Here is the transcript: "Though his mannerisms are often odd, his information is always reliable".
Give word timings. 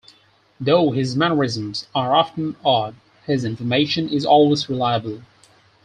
"Though 0.59 0.93
his 0.93 1.15
mannerisms 1.15 1.85
are 1.93 2.15
often 2.15 2.55
odd, 2.65 2.95
his 3.27 3.45
information 3.45 4.09
is 4.09 4.25
always 4.25 4.67
reliable". 4.67 5.21